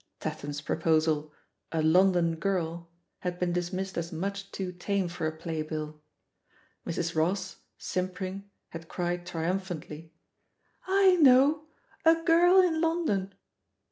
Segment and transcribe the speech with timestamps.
[0.19, 1.31] Tatham's proposal,
[1.71, 6.01] "A London Girl," had been dismissed as much too tame for a play bill.
[6.87, 7.15] Mrs.
[7.15, 10.09] Ross, simpering, had cried trium phantly,
[10.87, 11.67] "I know!
[12.03, 13.35] *A Girl in London.'